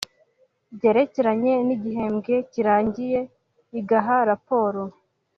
byerekeranye 0.75 1.53
n 1.67 1.69
igihembwe 1.75 2.33
kirangiye 2.51 3.19
igaha 3.79 4.15
raporo 4.29 4.81